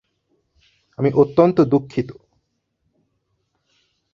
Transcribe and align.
আমি 0.99 1.09
অত্যন্ত 1.13 1.57
দুঃখিত! 1.71 2.09